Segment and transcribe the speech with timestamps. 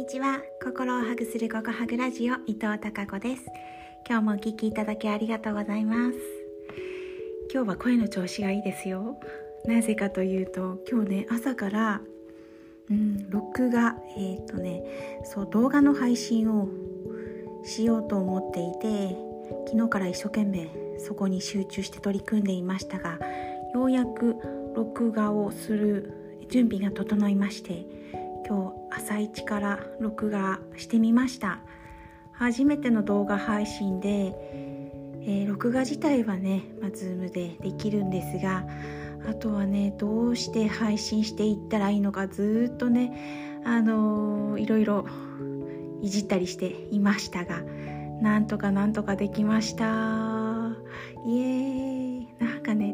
[0.00, 0.40] にちは。
[0.64, 3.44] 心をハグするココハグラジオ伊藤孝子です。
[4.08, 6.16] 今日もお聞きいただきありがとうございます。
[7.52, 9.20] 今日は声の調子がいいですよ。
[9.66, 12.00] なぜかというと今日ね朝から
[12.90, 16.70] うん録画えっ、ー、とねそう動画の配信を
[17.62, 19.14] しようと思っていて
[19.66, 23.18] 昨日から一生懸命そこに集中して取り組んでいましたが
[23.74, 24.36] ようやく
[24.74, 27.84] 録画をする準備が整いまして
[28.50, 31.60] 今日朝一から録画してみました。
[32.32, 34.34] 初めての動画配信で、
[35.22, 38.66] えー、録画自体はね、まあ、Zoom でできるんですが
[39.28, 45.06] あとはねどうして配信していったらいいのかずっとねあのー、いろいろ
[46.02, 47.60] いじったりしていましたが
[48.20, 50.29] なんとかなんとかできました。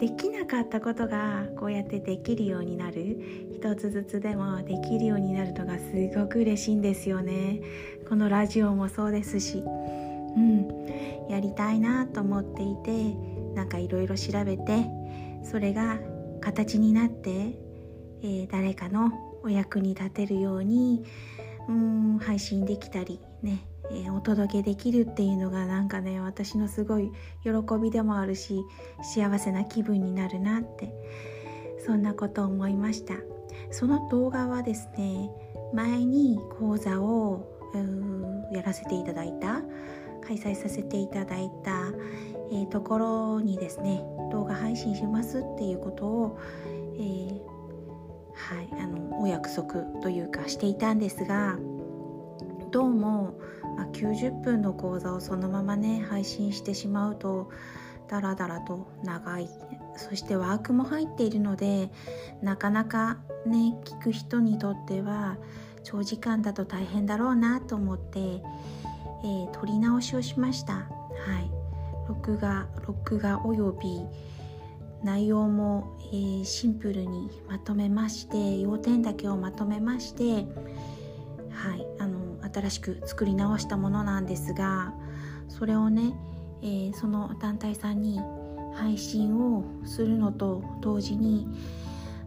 [0.00, 3.50] できなかったことがこうやってできるようになる。
[3.54, 7.60] 一つずつでもできるようになるのがすごく嬉しいんですよね。
[8.08, 9.58] このラジオもそうですし。
[9.58, 10.80] うん。
[11.30, 13.14] やりたいなと思っていて
[13.54, 14.86] なんかいろいろ調べて
[15.44, 15.98] それが
[16.40, 17.30] 形になって、
[18.22, 19.12] えー、誰かの
[19.44, 21.04] お役に立てるように
[21.68, 27.10] うん配信できたりねえー、お届けできるっていうのがなんかね私のすごい
[27.42, 27.50] 喜
[27.82, 28.60] びでもあるし
[29.02, 30.94] 幸せな気分になるなって
[31.84, 33.14] そんなことを思いました。
[33.70, 35.30] その動画はですね
[35.72, 37.46] 前に講座を
[38.52, 39.62] やらせていただいた
[40.26, 41.86] 開催させていただいた、
[42.52, 46.38] えー、ところにですね動画配信しますっていうことを、
[46.96, 47.40] えー、
[48.34, 51.56] はいあのお約束というかしていたんですが
[52.70, 53.34] どうも
[53.76, 57.50] まあ、90分の講座をそのままね配信してしまうと
[58.08, 59.48] ダラダラと長い
[59.96, 61.90] そしてワークも入っているので
[62.42, 65.36] なかなかね聞く人にとっては
[65.82, 70.74] 長時間だと大変だろうなと思って、えー、撮り直しをしました。
[70.74, 70.84] は
[71.40, 71.50] い。
[72.08, 74.02] 録画録画および
[75.02, 80.46] 内容も、えー、シンプルにまとめまして要点だけをまとめまして
[81.50, 81.89] はい。
[82.52, 84.92] 新しく作り直したものなんですが
[85.48, 86.14] それをね、
[86.62, 88.20] えー、その団体さんに
[88.74, 91.46] 配信をするのと同時に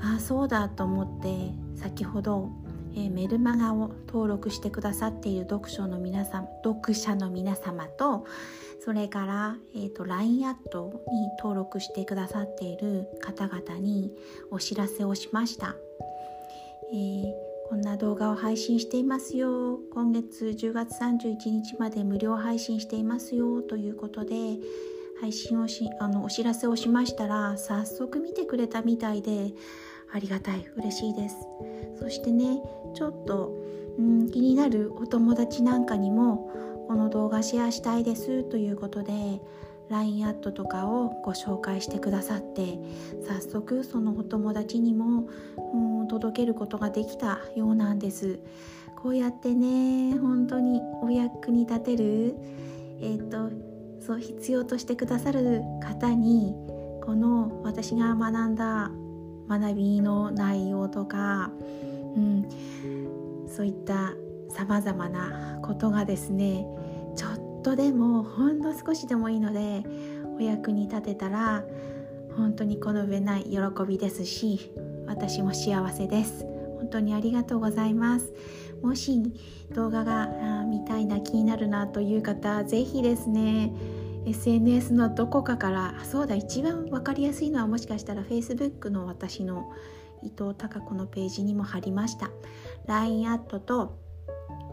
[0.00, 2.50] ああそうだと思って先ほど、
[2.94, 8.26] えー、メルマガを登録してくださっている読書の皆さん読者の皆様と
[8.82, 14.10] それから、えーと、LINE アットに登録してくださっている方々に
[14.50, 15.76] お知らせをしました。
[16.90, 19.78] えーこんな動画を配信していますよ。
[19.92, 23.62] 今月10月31日まで無料配信していますよ。
[23.62, 24.58] ということで
[25.20, 29.52] 配信をしあのお知らせをしましたら早速見てくれたみたいで
[30.12, 30.66] ありがたい。
[30.78, 31.36] 嬉しいです。
[32.00, 32.60] そしてね
[32.96, 33.52] ちょっと、
[33.96, 36.50] うん、気になるお友達なんかにも
[36.88, 38.42] この動画シェアしたいです。
[38.42, 39.40] ということで
[39.90, 42.78] LINE アットとかをご紹介してくださって
[43.26, 45.28] 早速そのお友達にも、
[45.74, 48.38] うん、届けることができたようなんです。
[48.96, 52.36] こうやってね本当にお役に立てる
[53.00, 53.50] えっ、ー、と
[54.04, 56.54] そう必要としてくださる方に
[57.02, 58.90] この私が学んだ
[59.48, 61.50] 学びの内容とか、
[62.14, 62.46] うん、
[63.48, 64.12] そういった
[64.50, 66.66] さまざまなことがですね
[67.16, 69.84] ちょっとでもほんの少しでもいいので
[70.36, 71.64] お役に立てたら
[72.36, 74.72] 本当にこの上ない喜びですし
[75.06, 76.46] 私も幸せです。
[76.78, 78.32] 本当にありがとうございます。
[78.82, 79.20] もし
[79.74, 83.72] 動画が見たいな気になるなという方ぜひですね
[84.26, 89.70] SNS のどこかからそうだ一番分かりやすいのはもしかしたら Facebook の私の
[90.22, 92.30] 伊藤孝子のページにも貼りました。
[92.86, 93.98] LINE アットと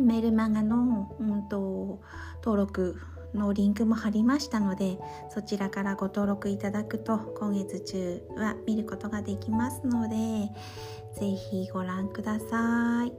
[0.00, 2.00] メルマガの、うんと、
[2.42, 3.00] 登録
[3.34, 4.98] のリンクも貼りましたので
[5.28, 10.16] そちらからご登録いただくと今月中は見ることができますので
[11.14, 13.12] 是非ご覧ください。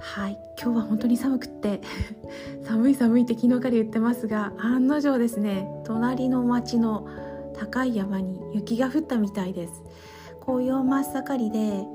[0.00, 1.80] はい今日は本当に寒くって
[2.64, 5.68] 寒い寒いって昨日から言ってますが案の定ですね。
[5.84, 7.06] 隣の町の
[7.54, 9.82] 高い山に雪が降ったみたいです。
[10.40, 11.86] 紅葉真っ盛りで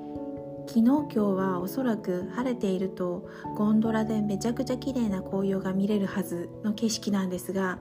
[0.68, 7.80] 昨日今日はおそらく晴れているとゴンドラでめちゃくちゃ綺麗な紅葉が見れるはずの景色なんですが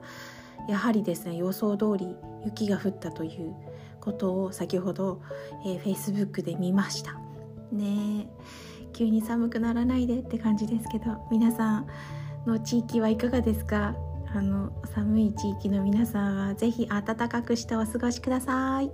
[0.69, 3.53] やはりですね予想通り雪が降ったという
[3.99, 5.21] ことを先ほど、
[5.65, 7.19] えー、Facebook で見ました
[7.71, 8.29] ね
[8.93, 11.87] 急に寒くならないでって感じですけど皆さん
[12.45, 13.95] の地域はいかがですか？
[14.33, 18.91] あの寒い地域の皆さんは是非暖かくしてお過ごしください。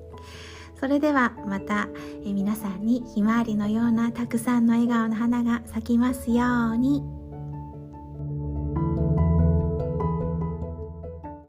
[0.84, 1.88] それではまた、
[2.26, 7.23] 皆さんにひまわりのようなたくさんの笑顔の花が咲きますように。